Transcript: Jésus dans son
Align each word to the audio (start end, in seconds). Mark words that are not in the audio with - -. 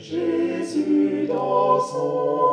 Jésus 0.00 1.26
dans 1.28 1.80
son 1.80 2.49